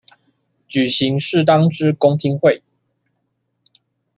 [0.67, 2.63] 舉行適當之公聽會